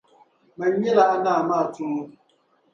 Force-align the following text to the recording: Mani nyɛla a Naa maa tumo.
Mani 0.57 0.77
nyɛla 0.81 1.03
a 1.13 1.15
Naa 1.23 1.41
maa 1.49 1.65
tumo. 1.73 2.01